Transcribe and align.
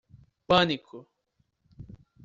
Pânico 0.47 1.05